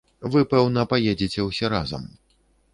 Вы, 0.35 0.41
пэўна, 0.53 0.85
паедзеце 0.95 1.47
ўсе 1.51 1.73
разам. 1.77 2.11